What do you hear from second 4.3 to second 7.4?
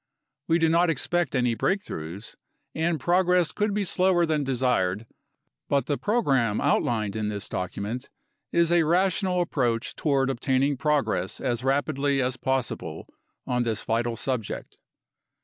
desired, but the program outlined in